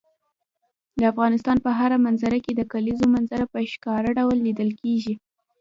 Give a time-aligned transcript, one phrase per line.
[0.99, 5.13] د افغانستان په هره منظره کې د کلیزو منظره په ښکاره ډول لیدل کېږي.